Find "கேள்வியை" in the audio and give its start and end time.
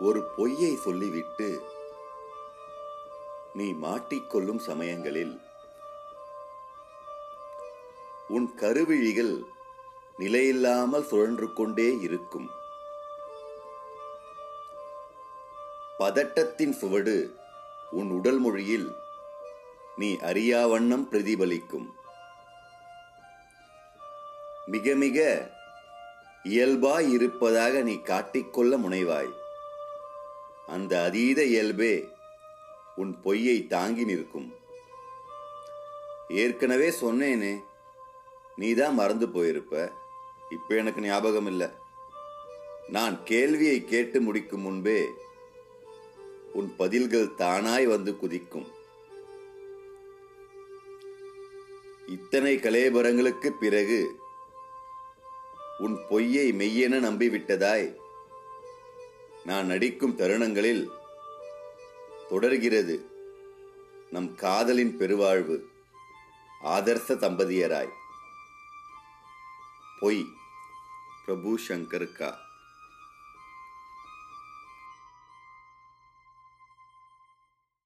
43.24-43.78